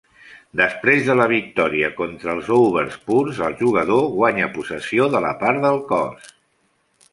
Després 0.59 1.03
de 1.09 1.15
la 1.19 1.27
victòria 1.31 1.89
contra 1.99 2.33
els 2.37 2.49
overspores, 2.57 3.43
el 3.49 3.59
jugador 3.61 4.09
guanya 4.17 4.51
possessió 4.59 5.09
de 5.17 5.25
la 5.29 5.37
part 5.45 5.65
del 5.69 5.81
cos. 5.95 6.33